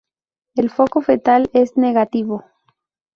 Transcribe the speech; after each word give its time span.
El 0.55 0.71
foco 0.71 1.01
fetal 1.01 1.51
es 1.53 1.77
negativo. 1.77 2.43